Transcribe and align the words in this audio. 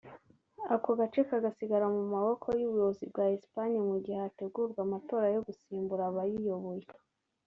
ako 0.75 0.89
gace 0.99 1.21
kagasigara 1.29 1.85
mu 1.95 2.01
maboko 2.13 2.47
y’ubuyobozi 2.59 3.03
bwa 3.11 3.25
Espagne 3.37 3.79
mu 3.89 3.95
gihe 4.03 4.17
hategurwa 4.23 4.79
amatora 4.87 5.27
yo 5.35 5.41
gusimbura 5.47 6.03
abayiyoboye 6.07 6.85